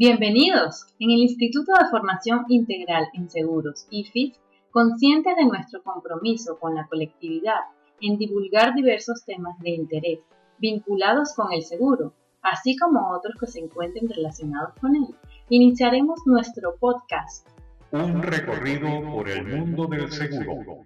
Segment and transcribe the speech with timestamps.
[0.00, 0.86] Bienvenidos.
[0.98, 6.86] En el Instituto de Formación Integral en Seguros, IFIS, consciente de nuestro compromiso con la
[6.86, 7.60] colectividad
[8.00, 10.20] en divulgar diversos temas de interés
[10.58, 15.04] vinculados con el seguro, así como otros que se encuentren relacionados con él,
[15.50, 17.46] iniciaremos nuestro podcast.
[17.92, 20.82] Un recorrido por el mundo del seguro.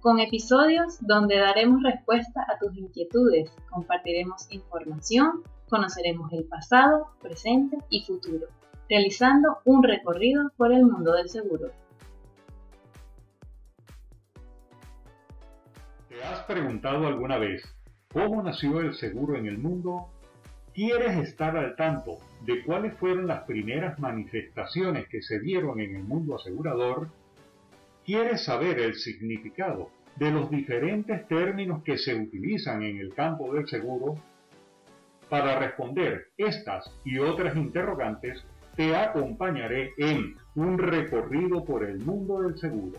[0.00, 8.04] Con episodios donde daremos respuesta a tus inquietudes, compartiremos información, conoceremos el pasado, presente y
[8.04, 8.48] futuro,
[8.88, 11.70] realizando un recorrido por el mundo del seguro.
[16.08, 17.62] ¿Te has preguntado alguna vez
[18.12, 20.08] cómo nació el seguro en el mundo?
[20.74, 26.02] ¿Quieres estar al tanto de cuáles fueron las primeras manifestaciones que se dieron en el
[26.02, 27.08] mundo asegurador?
[28.04, 33.68] ¿Quieres saber el significado de los diferentes términos que se utilizan en el campo del
[33.68, 34.16] seguro
[35.30, 38.44] para responder estas y otras interrogantes,
[38.76, 42.98] te acompañaré en un recorrido por el mundo del seguro.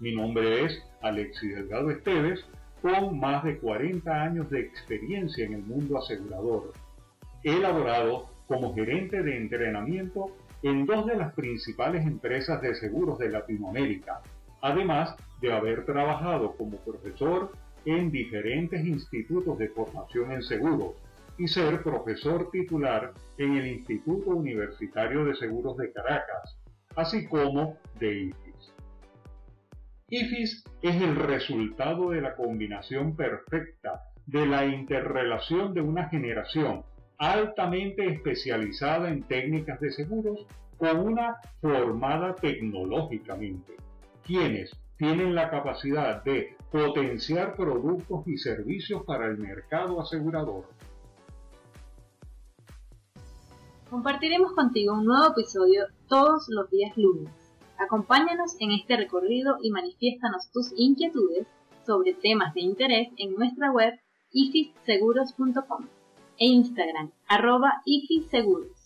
[0.00, 2.44] Mi nombre es Alexis Delgado Esteves,
[2.80, 6.72] con más de 40 años de experiencia en el mundo asegurador.
[7.44, 13.28] He elaborado como gerente de entrenamiento en dos de las principales empresas de seguros de
[13.28, 14.22] Latinoamérica,
[14.62, 17.52] además de haber trabajado como profesor
[17.84, 20.94] en diferentes institutos de formación en seguros,
[21.40, 26.58] y ser profesor titular en el Instituto Universitario de Seguros de Caracas,
[26.96, 28.74] así como de IFIS.
[30.10, 36.84] IFIS es el resultado de la combinación perfecta de la interrelación de una generación
[37.16, 43.76] altamente especializada en técnicas de seguros con una formada tecnológicamente,
[44.26, 50.66] quienes tienen la capacidad de potenciar productos y servicios para el mercado asegurador
[53.90, 57.28] Compartiremos contigo un nuevo episodio todos los días lunes.
[57.76, 61.48] Acompáñanos en este recorrido y manifiéstanos tus inquietudes
[61.84, 63.98] sobre temas de interés en nuestra web
[64.30, 65.86] ifisseguros.com
[66.38, 68.79] e Instagram arroba ifisseguros.